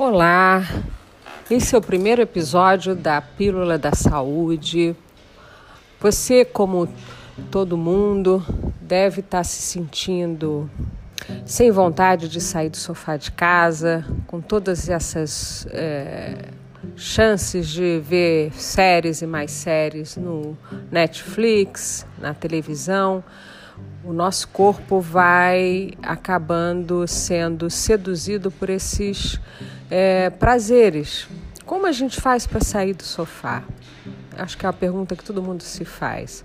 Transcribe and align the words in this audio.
Olá, 0.00 0.62
esse 1.50 1.74
é 1.74 1.78
o 1.78 1.82
primeiro 1.82 2.22
episódio 2.22 2.94
da 2.94 3.20
Pílula 3.20 3.76
da 3.76 3.92
Saúde. 3.92 4.94
Você, 5.98 6.44
como 6.44 6.88
todo 7.50 7.76
mundo, 7.76 8.40
deve 8.80 9.18
estar 9.18 9.42
se 9.42 9.60
sentindo 9.60 10.70
sem 11.44 11.72
vontade 11.72 12.28
de 12.28 12.40
sair 12.40 12.70
do 12.70 12.76
sofá 12.76 13.16
de 13.16 13.32
casa, 13.32 14.06
com 14.28 14.40
todas 14.40 14.88
essas 14.88 15.66
é, 15.72 16.44
chances 16.94 17.66
de 17.66 17.98
ver 17.98 18.52
séries 18.52 19.20
e 19.20 19.26
mais 19.26 19.50
séries 19.50 20.16
no 20.16 20.56
Netflix, 20.92 22.06
na 22.20 22.32
televisão 22.32 23.24
o 24.04 24.12
nosso 24.12 24.48
corpo 24.48 25.00
vai 25.00 25.92
acabando 26.02 27.06
sendo 27.06 27.68
seduzido 27.68 28.50
por 28.50 28.70
esses 28.70 29.38
é, 29.90 30.30
prazeres. 30.30 31.28
Como 31.66 31.86
a 31.86 31.92
gente 31.92 32.18
faz 32.20 32.46
para 32.46 32.60
sair 32.60 32.94
do 32.94 33.02
sofá? 33.02 33.62
Acho 34.36 34.56
que 34.56 34.64
é 34.64 34.68
a 34.68 34.72
pergunta 34.72 35.14
que 35.14 35.22
todo 35.22 35.42
mundo 35.42 35.62
se 35.62 35.84
faz. 35.84 36.44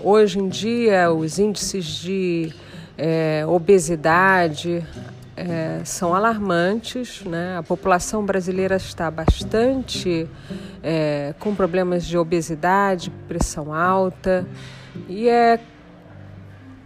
Hoje 0.00 0.38
em 0.38 0.48
dia, 0.48 1.12
os 1.12 1.38
índices 1.38 1.84
de 1.84 2.52
é, 2.96 3.44
obesidade 3.46 4.86
é, 5.36 5.82
são 5.84 6.14
alarmantes. 6.14 7.22
Né? 7.24 7.56
A 7.58 7.62
população 7.62 8.24
brasileira 8.24 8.76
está 8.76 9.10
bastante 9.10 10.26
é, 10.82 11.34
com 11.38 11.54
problemas 11.54 12.06
de 12.06 12.16
obesidade, 12.16 13.10
pressão 13.28 13.74
alta, 13.74 14.46
e 15.08 15.28
é 15.28 15.58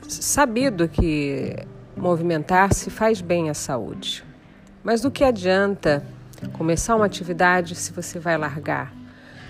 sabido 0.08 0.88
que 0.88 1.54
movimentar-se 1.96 2.90
faz 2.90 3.20
bem 3.20 3.50
à 3.50 3.54
saúde. 3.54 4.24
Mas 4.82 5.02
do 5.02 5.10
que 5.10 5.22
adianta 5.22 6.04
começar 6.52 6.96
uma 6.96 7.06
atividade 7.06 7.74
se 7.74 7.92
você 7.92 8.18
vai 8.18 8.38
largar 8.38 8.92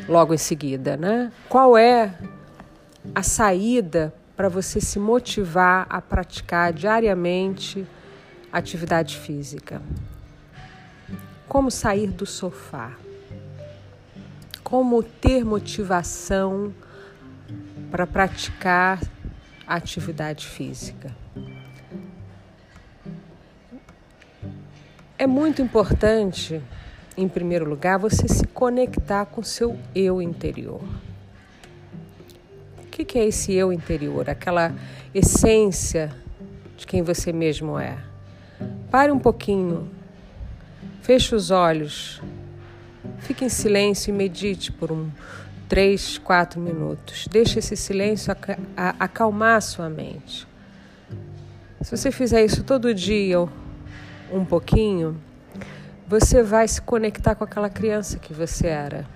logo 0.08 0.34
em 0.34 0.38
seguida, 0.38 0.96
né? 0.96 1.30
Qual 1.48 1.76
é 1.76 2.14
a 3.14 3.22
saída 3.22 4.12
para 4.36 4.48
você 4.48 4.80
se 4.80 4.98
motivar 4.98 5.86
a 5.88 6.00
praticar 6.00 6.72
diariamente 6.72 7.86
atividade 8.52 9.16
física? 9.16 9.82
Como 11.46 11.70
sair 11.70 12.10
do 12.10 12.26
sofá? 12.26 12.92
Como 14.62 15.02
ter 15.02 15.44
motivação 15.44 16.74
para 17.90 18.06
praticar 18.06 19.00
atividade 19.76 20.46
física. 20.46 21.14
É 25.18 25.26
muito 25.26 25.60
importante, 25.60 26.62
em 27.16 27.28
primeiro 27.28 27.68
lugar, 27.68 27.98
você 27.98 28.28
se 28.28 28.46
conectar 28.46 29.26
com 29.26 29.42
seu 29.42 29.78
eu 29.94 30.22
interior. 30.22 30.82
O 32.78 32.86
que 32.86 33.18
é 33.18 33.26
esse 33.26 33.52
eu 33.52 33.72
interior? 33.72 34.28
Aquela 34.30 34.74
essência 35.14 36.14
de 36.76 36.86
quem 36.86 37.02
você 37.02 37.32
mesmo 37.32 37.78
é. 37.78 37.98
Pare 38.90 39.12
um 39.12 39.18
pouquinho, 39.18 39.90
feche 41.02 41.34
os 41.34 41.50
olhos, 41.50 42.22
fique 43.18 43.44
em 43.44 43.48
silêncio 43.48 44.10
e 44.10 44.12
medite 44.12 44.72
por 44.72 44.90
um, 44.92 45.10
três, 45.68 46.18
quatro 46.18 46.60
minutos. 46.60 47.28
Deixe 47.30 47.58
esse 47.58 47.76
silêncio 47.76 48.34
acalmar 48.98 49.60
sua 49.60 49.88
mente. 49.88 50.46
Se 51.82 51.96
você 51.96 52.10
fizer 52.10 52.44
isso 52.44 52.64
todo 52.64 52.92
dia, 52.92 53.38
um 54.32 54.44
pouquinho, 54.44 55.16
você 56.06 56.42
vai 56.42 56.66
se 56.66 56.80
conectar 56.80 57.34
com 57.34 57.44
aquela 57.44 57.68
criança 57.68 58.18
que 58.18 58.32
você 58.32 58.66
era. 58.66 59.06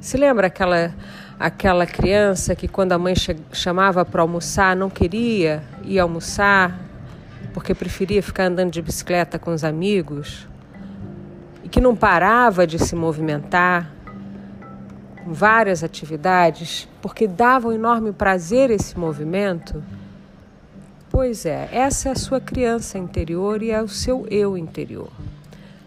Se 0.00 0.16
lembra 0.16 0.46
aquela 0.46 0.94
aquela 1.38 1.86
criança 1.86 2.54
que 2.54 2.68
quando 2.68 2.92
a 2.92 2.98
mãe 2.98 3.14
chamava 3.50 4.04
para 4.04 4.20
almoçar 4.20 4.76
não 4.76 4.90
queria 4.90 5.62
ir 5.84 5.98
almoçar 5.98 6.78
porque 7.54 7.74
preferia 7.74 8.22
ficar 8.22 8.44
andando 8.44 8.70
de 8.70 8.82
bicicleta 8.82 9.38
com 9.38 9.50
os 9.52 9.64
amigos 9.64 10.46
e 11.64 11.68
que 11.68 11.80
não 11.80 11.96
parava 11.96 12.66
de 12.66 12.78
se 12.78 12.94
movimentar? 12.94 13.90
Várias 15.26 15.84
atividades, 15.84 16.88
porque 17.00 17.26
dava 17.26 17.68
um 17.68 17.72
enorme 17.72 18.12
prazer 18.12 18.70
esse 18.70 18.98
movimento? 18.98 19.82
Pois 21.10 21.44
é, 21.44 21.68
essa 21.72 22.08
é 22.08 22.12
a 22.12 22.16
sua 22.16 22.40
criança 22.40 22.98
interior 22.98 23.62
e 23.62 23.70
é 23.70 23.82
o 23.82 23.88
seu 23.88 24.26
eu 24.28 24.56
interior. 24.56 25.10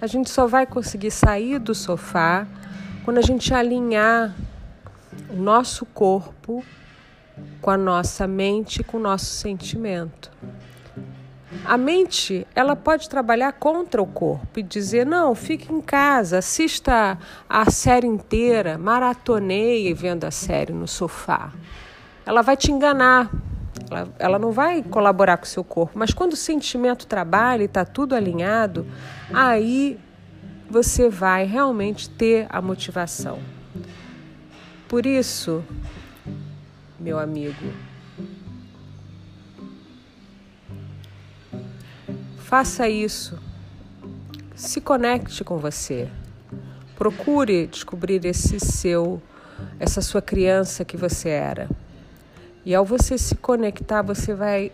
A 0.02 0.08
gente 0.08 0.30
só 0.30 0.46
vai 0.48 0.66
conseguir 0.66 1.12
sair 1.12 1.60
do 1.60 1.74
sofá 1.74 2.46
quando 3.06 3.20
a 3.20 3.22
gente 3.22 3.54
alinhar 3.54 4.36
o 5.30 5.36
nosso 5.36 5.86
corpo 5.86 6.64
com 7.62 7.70
a 7.70 7.78
nossa 7.78 8.28
mente, 8.28 8.84
com 8.84 8.98
o 8.98 9.00
nosso 9.00 9.26
sentimento. 9.26 10.30
A 11.66 11.78
mente, 11.78 12.46
ela 12.54 12.76
pode 12.76 13.08
trabalhar 13.08 13.54
contra 13.54 14.02
o 14.02 14.06
corpo 14.06 14.60
e 14.60 14.64
dizer: 14.64 15.06
não, 15.06 15.34
fique 15.34 15.72
em 15.74 15.82
casa, 15.82 16.40
assista 16.40 17.18
a 17.48 17.70
série 17.72 18.08
inteira, 18.08 18.78
maratoneie 18.78 19.94
vendo 19.94 20.26
a 20.26 20.32
série 20.32 20.74
no 20.74 20.88
sofá. 20.88 21.52
Ela 22.26 22.42
vai 22.42 22.58
te 22.58 22.72
enganar, 22.72 23.32
ela, 23.90 24.10
ela 24.20 24.40
não 24.40 24.52
vai 24.52 24.84
colaborar 24.84 25.38
com 25.38 25.46
o 25.46 25.48
seu 25.48 25.64
corpo, 25.64 25.98
mas 25.98 26.14
quando 26.14 26.34
o 26.34 26.38
sentimento 26.38 27.06
trabalha 27.06 27.64
e 27.64 27.66
está 27.66 27.86
tudo 27.86 28.16
alinhado, 28.16 28.86
aí 29.34 30.00
você 30.70 31.10
vai 31.10 31.46
realmente 31.46 32.10
ter 32.10 32.48
a 32.50 32.62
motivação. 32.62 33.40
Por 34.88 35.06
isso, 35.06 35.64
meu 37.00 37.20
amigo, 37.20 37.72
Faça 42.54 42.88
isso. 42.88 43.40
Se 44.56 44.80
conecte 44.80 45.44
com 45.44 45.58
você. 45.58 46.08
Procure 46.96 47.66
descobrir 47.66 48.24
esse 48.28 48.60
seu, 48.60 49.20
essa 49.80 50.02
sua 50.02 50.22
criança 50.22 50.86
que 50.86 50.96
você 50.96 51.30
era. 51.30 51.68
E 52.64 52.76
ao 52.76 52.86
você 52.86 53.18
se 53.18 53.34
conectar, 53.34 54.04
você 54.04 54.36
vai 54.36 54.72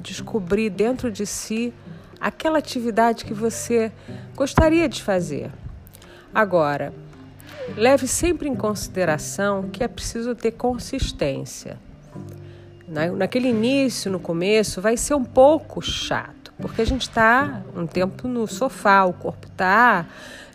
descobrir 0.00 0.70
dentro 0.70 1.08
de 1.08 1.24
si 1.24 1.72
aquela 2.20 2.58
atividade 2.58 3.24
que 3.24 3.32
você 3.32 3.92
gostaria 4.34 4.88
de 4.88 5.00
fazer. 5.00 5.52
Agora, 6.34 6.92
leve 7.76 8.08
sempre 8.08 8.48
em 8.48 8.56
consideração 8.56 9.70
que 9.70 9.84
é 9.84 9.86
preciso 9.86 10.34
ter 10.34 10.50
consistência. 10.50 11.78
Naquele 12.88 13.50
início, 13.50 14.10
no 14.10 14.18
começo, 14.18 14.80
vai 14.80 14.96
ser 14.96 15.14
um 15.14 15.24
pouco 15.24 15.80
chato 15.80 16.39
porque 16.60 16.82
a 16.82 16.86
gente 16.86 17.02
está 17.02 17.62
um 17.74 17.86
tempo 17.86 18.28
no 18.28 18.46
sofá, 18.46 19.04
o 19.04 19.12
corpo 19.12 19.46
está 19.46 20.06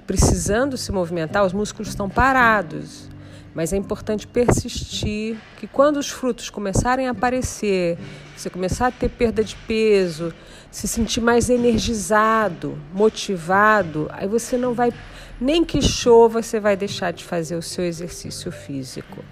precisando 0.06 0.78
se 0.78 0.92
movimentar, 0.92 1.46
os 1.46 1.54
músculos 1.54 1.90
estão 1.90 2.10
parados. 2.10 3.10
Mas 3.54 3.72
é 3.72 3.78
importante 3.78 4.28
persistir 4.28 5.38
que 5.58 5.66
quando 5.66 5.96
os 5.96 6.10
frutos 6.10 6.50
começarem 6.50 7.08
a 7.08 7.12
aparecer, 7.12 7.98
você 8.36 8.50
começar 8.50 8.88
a 8.88 8.92
ter 8.92 9.08
perda 9.10 9.44
de 9.44 9.56
peso, 9.56 10.34
se 10.70 10.90
sentir 10.90 11.22
mais 11.22 11.50
energizado, 11.50 12.78
motivado, 12.94 14.10
aí 14.12 14.28
você 14.28 14.58
não 14.58 14.74
vai, 14.74 14.92
nem 15.40 15.64
que 15.64 15.82
chova, 15.82 16.44
você 16.44 16.60
vai 16.60 16.76
deixar 16.76 17.12
de 17.12 17.24
fazer 17.24 17.56
o 17.56 17.62
seu 17.62 17.86
exercício 17.86 18.52
físico. 18.52 19.24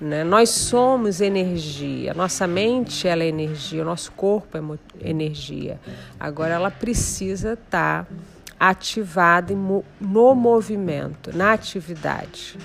Né? 0.00 0.24
Nós 0.24 0.50
somos 0.50 1.20
energia, 1.20 2.12
nossa 2.12 2.46
mente 2.46 3.08
ela 3.08 3.22
é 3.22 3.28
energia, 3.28 3.82
o 3.82 3.84
nosso 3.84 4.12
corpo 4.12 4.58
é 4.58 5.08
energia. 5.08 5.80
Agora 6.20 6.52
ela 6.52 6.70
precisa 6.70 7.54
estar 7.54 8.04
tá 8.04 8.12
ativada 8.58 9.54
no 9.54 10.34
movimento, 10.34 11.34
na 11.34 11.52
atividade. 11.52 12.58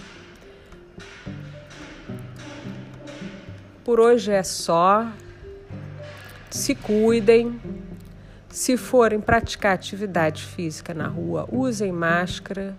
Por 3.84 4.00
hoje 4.00 4.32
é 4.32 4.44
só. 4.44 5.08
Se 6.50 6.76
cuidem. 6.76 7.60
Se 8.50 8.76
forem 8.76 9.22
praticar 9.22 9.74
atividade 9.74 10.44
física 10.44 10.94
na 10.94 11.08
rua, 11.08 11.48
usem 11.50 11.90
máscara, 11.90 12.76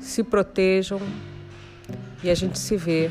se 0.00 0.22
protejam 0.22 0.98
e 2.24 2.30
a 2.30 2.34
gente 2.34 2.58
se 2.58 2.78
vê 2.78 3.10